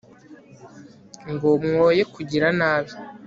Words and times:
ngo 1.31 1.49
mwoye 1.65 2.03
kugira 2.13 2.47
nabi 2.59 2.93